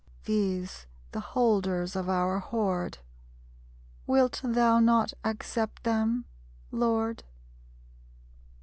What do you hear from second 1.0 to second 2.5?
the holders of our